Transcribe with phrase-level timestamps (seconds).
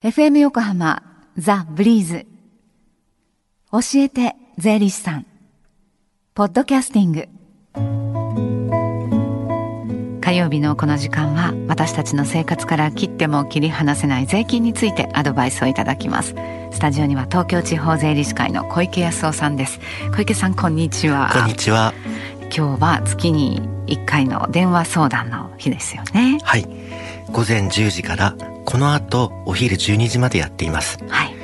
[0.00, 1.02] FM 横浜
[1.36, 2.24] ザ・ブリーズ。
[3.72, 5.26] 教えて税理士さん。
[6.34, 7.28] ポッドキャスティング。
[10.20, 16.36] 火曜日のこの時間は私たちの生活から切っても切り離せない税金についてアドバイスをいただきます。
[16.70, 19.80] スタジオには東京地方税理士会の小池康夫さんです。
[20.14, 21.28] 小池さんこんにちは。
[21.32, 21.92] こんにちは。
[22.56, 26.38] 今日は月に1回の電話相談の日ですよね。
[26.44, 26.62] はい。
[27.32, 28.36] 午前10時から
[28.68, 30.98] この後お昼12時までやっています。
[31.08, 31.34] はい。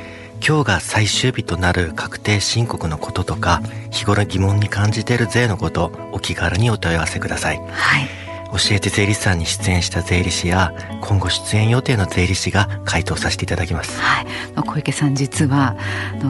[0.46, 7.56] 今日が最終日となる確定申告のこととか日頃疑問に感じている税のことお気軽にお問い合わせください。
[7.56, 8.23] はい
[8.54, 14.00] 教えて税理士さんに出演した税理士や今後出演予定の税理士が回答させていただきます。
[14.00, 15.76] はい、小池さん実は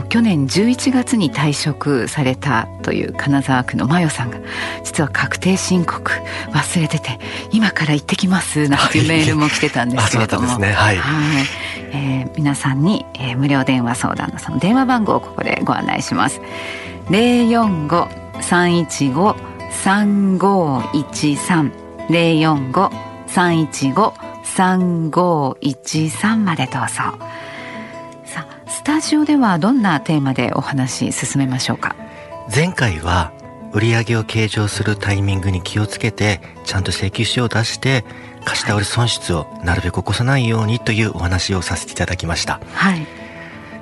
[0.09, 4.39] 去年11月に退職されたという金沢区のマヨさんが
[4.83, 6.11] 実は確定申告
[6.53, 7.19] 忘れてて
[7.53, 10.73] 今から行ってきますなんていうメールも来てたんですけれども、あそうだったんですね。
[10.73, 10.97] はい。
[11.93, 16.41] えー皆さんに、えー無料電話相談のその電話番号をここでご案内します。
[17.11, 17.47] 零
[22.09, 22.91] 四五
[23.27, 24.11] 三一五三五一三零四五三一五
[24.45, 27.19] 三五一三までどうぞ。
[28.25, 31.97] さあスタジオではどんなテーマでお話進めましょうか？
[32.55, 33.33] 前回は
[33.73, 38.05] 売上を計上するタイミングに気をつけてちゃんと請求書を出して
[38.45, 42.61] 貸し倒れ損失をなるべく起こさないようにというお話をさせていただきました。
[42.75, 43.07] はい。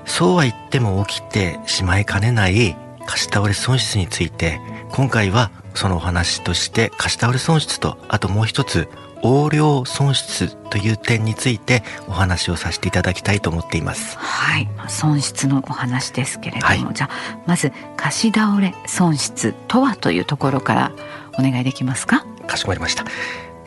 [0.05, 8.89] そうは言っても起きてしまいかねない貸し倒れ損失について今回はそのお話として貸し倒れ損失とあともう一つ
[9.25, 14.19] 横領損失という点についてお話をさせていただきたいと思っています。
[14.19, 14.67] はい。
[14.77, 16.87] まあ損失のお話ですけれども、はい。
[16.93, 20.93] じゃあまず貸し倒れ損失とはというところから
[21.39, 22.27] お願いできますか？
[22.49, 23.05] かしこまりました。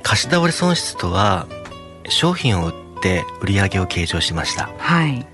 [0.04, 1.48] 貸し倒れ損失とは
[2.10, 4.70] 商品を売って売上を計上しました。
[4.78, 5.26] はい。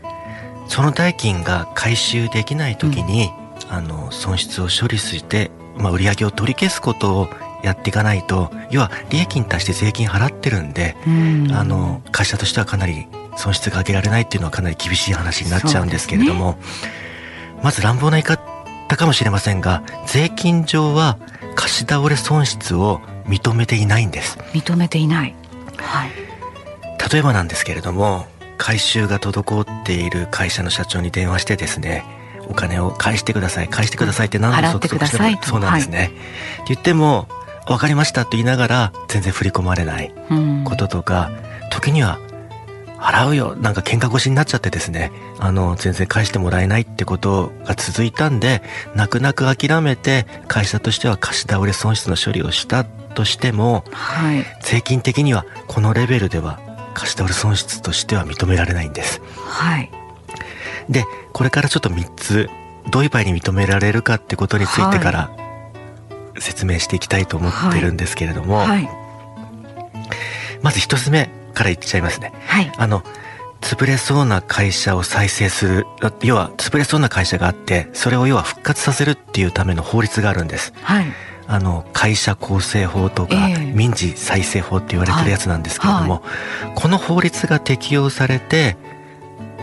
[0.67, 3.31] その代金が回収できない時に、
[3.71, 7.29] あの損失を処理して、まあ、売上を取り消すことを
[7.63, 11.51] やっていかないと要は利益に対して税金払ってるんで、うん。
[11.53, 16.57] あの会社としてはかなり損失が上げられないっていうのはかなり厳しい話になっちゃうんですけれども、
[17.63, 18.41] まず乱暴な言い方
[18.97, 21.17] かもしれませんが税金上は
[21.55, 24.37] 貸し倒れ損失を認めていないんです。
[24.53, 25.35] 認めていない。
[25.77, 26.11] はい。
[27.11, 28.25] 例えばなんですけれども
[28.57, 32.03] 回収が滞っている会社の社長に電話してですね
[32.51, 35.47] お金を返してください返してくださいって何度払ってくだ即さいと。
[35.47, 37.27] そうなんですね、って言っても
[37.67, 40.63] 分かりましたと言いながら全然振り込まれないうん。
[40.65, 41.31] こととか、
[41.71, 42.19] 時には
[42.97, 45.11] 払うよなんか喧嘩腰になっちゃってですね。
[45.39, 48.61] あの全然返してもらえないってことが続いたんで
[48.95, 54.45] 泣く泣く諦めて会社としては貸し倒れ損失の処理をしたとしてもはい。
[54.61, 56.59] 税金的にはこのレベルでは
[56.93, 59.21] 貸し倒れ損失としては認められないんです。
[59.35, 59.89] はい
[60.89, 62.49] でこれからちょっと3つ
[62.89, 65.31] どういう場合に認められるかってことについてから
[66.39, 68.89] 説明していきたいと思ってるんですけれども、はい。
[70.61, 72.33] まず1つ目から言っちゃいますね。
[72.47, 72.71] はい。
[72.77, 73.03] あの
[73.61, 80.73] 潰れそうな会社を再生するあ要は潰れそうな会社があってそれを要は復活させるっていうための法律があるんです。
[80.81, 81.05] はい。
[81.47, 83.71] あの会社構成法とか、ええ。
[83.73, 86.23] 民事再生法って言われてるやつなんですけれども、
[86.75, 88.77] この法律が適用されて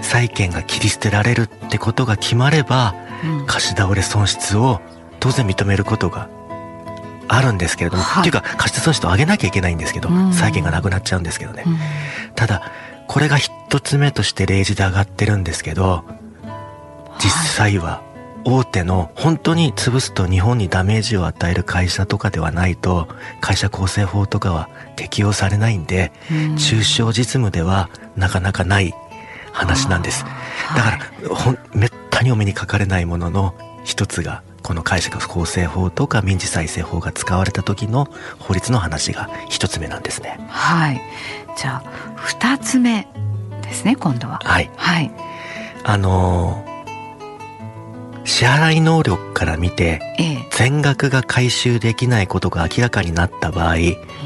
[0.03, 2.95] 債権が切り捨てられるってことが決まれば
[3.25, 3.47] うん。
[3.47, 4.81] 貸し倒れ損失を
[5.21, 6.29] 当然認めることが
[7.27, 8.23] あるんですけれども、はい。
[8.23, 10.33] っていうか貸し損失を上げなきゃいけないんですけど、うん。
[10.33, 11.77] 債権がなくなっちゃうんですけどね、うん。
[12.35, 12.63] ただ
[13.09, 16.05] これが一つ目として例示で上がってるんですけど
[17.19, 18.03] 実際は
[18.45, 23.09] 大手の本当に潰すと日本にダメージを与える会社とかではないと
[23.41, 26.57] 会社構成法とかは適用されないんでうん。
[26.57, 28.95] 中小実務ではなかなかない
[29.53, 30.25] 話なんです。
[30.77, 33.55] だからほんめったにお目にかかれないものの
[33.85, 40.39] 一つがこの会社構成法とか民事再生法が使われた時の法律の話が一つ目なんですね。
[40.49, 41.01] はい。
[41.57, 43.07] じゃあ二つ目
[43.63, 44.41] ですね今度は。
[44.45, 44.71] はい。
[44.77, 45.11] はい。
[45.85, 46.69] あのー
[48.29, 50.49] 支払い能力から見てええ。
[50.51, 53.77] 全額が回収できないことが明らかになった場合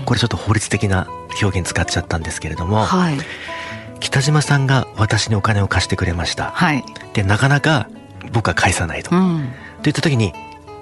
[0.06, 1.06] これちょっと法律的な
[1.40, 3.16] 表現使っちゃったんですけれどもはい
[4.02, 6.50] 北島さんが私にお金を貸してくれました。
[6.50, 6.84] はい。
[7.14, 7.88] でなかなか
[8.32, 9.10] 僕は返さないと。
[9.10, 9.52] とうん。
[9.86, 10.32] いった時に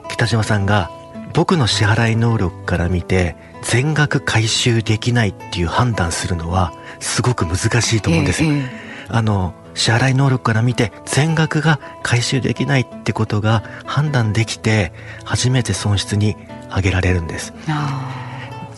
[0.09, 0.91] 北島さんが
[1.35, 8.51] 僕の支払い能力から見て全額回収できないっていう判断するのはすごく難しいと思うんですよ。
[8.51, 14.93] えええあの支払い能力から見て全額が回収できないってことが判断できて
[15.25, 16.37] 初めて損失に
[16.75, 17.53] 上げられるんです。
[17.69, 18.30] えあ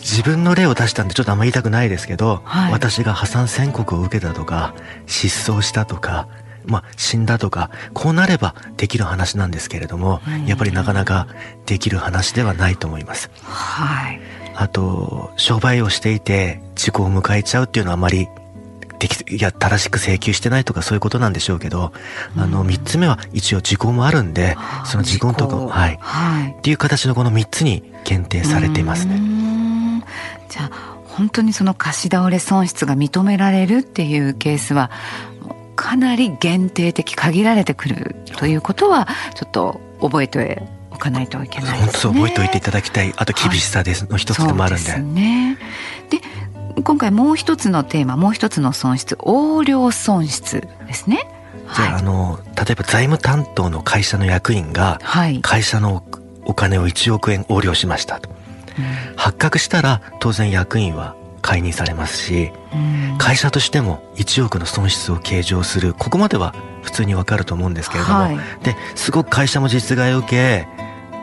[0.03, 2.71] 自分の例を出したんでちょっとあんま言いたくないですけど、はい。
[2.73, 4.75] 私が破産宣告を受けたとか
[5.07, 6.27] 失踪したとか
[6.65, 10.45] まあ死んだとかこうなればできる話なんですけれども、うん。
[10.45, 11.27] やっぱりなかなか
[11.65, 13.31] できる話ではないと思います。
[13.43, 14.19] はい。
[14.55, 18.27] あと商売をしていて事故を迎えちゃうっていうのはあまり
[18.99, 21.91] できいや正しく請求してないとかそういうことなんでしょうけど、
[22.37, 25.67] あの3つ目は一応時効もあるんでその時効のとこ時効。
[25.69, 25.97] はい。
[25.99, 26.55] はい。
[26.57, 29.17] っていう形のこの3つに限定されていますね。
[29.17, 29.72] ん
[30.49, 34.89] じゃあ本当にその貸し倒れ損失が認められるっていうケースは
[35.75, 42.13] かなり限定的限られてくるということはちょっと覚えておかないといけない本ですね。
[42.13, 45.57] 当覚えておいていただきたいあと厳しさですの一つでもあるんで,、ですね。
[46.09, 46.21] で
[46.81, 51.27] 今回もう一つのテーマもう一つの損失横領損失ですね。
[51.75, 55.41] じゃあ,、あの例えば財務担当の会社の役員がはい。
[55.41, 56.03] 会社の
[56.45, 58.29] お金を1億円横領しましたと
[59.15, 63.17] 発覚したら当然役員は解任されますしうん。
[63.17, 68.37] 会社としても1億の損失を計上するここまでは普通にわかると思うんですけれども、はい。
[68.63, 70.67] ですごく会社も実害を受け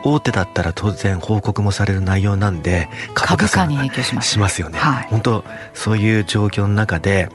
[0.03, 4.29] 大手だったら当然報告もされる内容なんで株価にが影響します。
[4.29, 5.07] しますよね、はい。
[5.09, 5.43] 本当
[5.73, 7.29] そういう状況の中で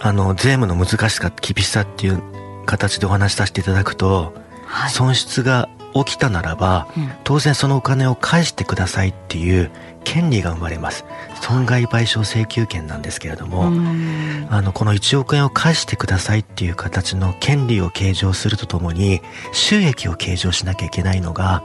[0.00, 2.22] あの税務の難しさ厳しさっていう
[2.66, 4.34] 形でお話しさせていただくと、
[4.66, 4.90] はい。
[4.90, 5.68] 損失が
[6.04, 9.70] 起きたならばうん当然そのお金を返してくださいっていう
[10.04, 11.04] 権利が生まれます
[11.42, 19.20] 損害賠償請求権なんですけれども、うんあのこの1億円を返してくださいっていう形の権利を計上するとともに
[19.52, 21.62] 収益を計上しなきゃいけないのが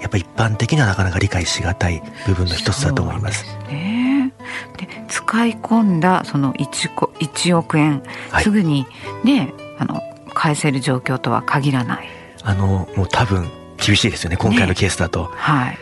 [0.00, 3.44] やっぱ一般的にはなかなか理解しがたい部分の一つだと思います。
[3.44, 4.32] すね。
[4.78, 8.86] で使い込んだその 1, こ1億円、はいすぐに
[9.22, 10.00] ねあの
[10.32, 12.08] 返せる状況とは限らない。
[12.42, 13.50] あのもう多分
[13.84, 15.24] 厳しいですよね今回のケースだと。
[15.34, 15.78] はい。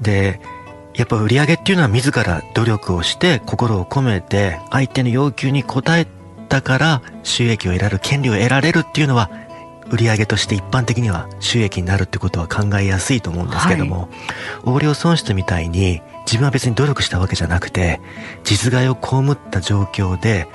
[0.00, 0.40] で
[0.94, 6.06] やっぱ売り上げっていうのは自ら努力をして心を込めて相手の要求に応え
[6.48, 9.30] たから収益を得られる権利を得られるっていうのは
[9.90, 14.08] 売り上げとして一般的には収益になるってことは考えやすいと思うんですけども、
[14.64, 18.00] 横領損失みたいに自分は別に努力したわけじゃなくて
[18.42, 20.48] 実害を被った状況で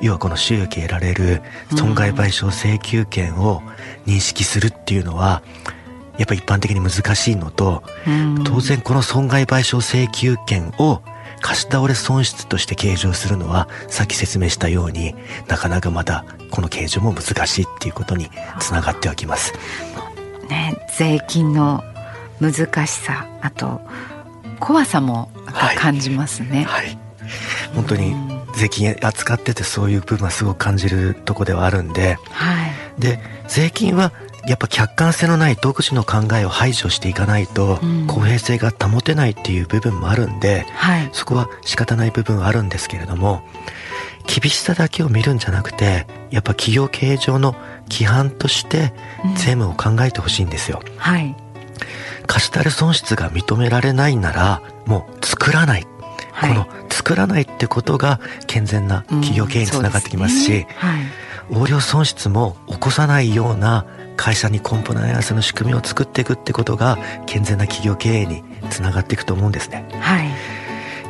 [0.00, 1.42] 要はこの収益得られる
[1.74, 3.62] 損害賠償請求権を
[4.06, 5.42] 認識するっていうのは
[6.18, 11.02] やっぱり一般的に難しいのとうん当然この損害賠償請求権を
[11.40, 15.14] 貸し倒れ損失として計上するのはさっき説明したように
[15.48, 19.52] なかなかまだこの計上も難しいっていうことにつながってはきます。
[20.48, 21.82] ね税金の
[22.40, 23.80] 難しさあと
[24.60, 26.64] 怖さもはい感じますね。
[26.64, 26.98] はい。
[27.74, 28.14] 本当に
[28.54, 33.00] 税金扱っててそういう部分はすごく感じるとこではあるんで、はい。
[33.00, 33.18] で、
[33.48, 34.12] 税金は
[34.46, 41.08] やっぱ客観性のない独自の考えを排除していかないとうん公平性が保てないっていう部分もあるんで、はい。
[41.12, 43.42] そこは仕方ない部分はあるんですけれども、
[44.26, 47.54] 厳しさだけを見るんじゃなくて、やっぱ企業経営上の
[47.90, 48.92] 規範として
[49.24, 50.80] うん税務を考えてほしいんですよ。
[50.96, 51.34] はい。
[52.26, 55.86] 貸し足る損失が認められないなら、もう作らない。
[56.32, 61.00] はいこの作らないってことが健全な企業経営につながってきますし、うんすねはい。
[61.50, 63.86] 横領損失も起こさないような
[64.16, 69.86] 会社にコンプライアンスの仕組みを作っていくってことが健全な企業経営につながっていくと思うんですね。
[70.00, 70.28] はい。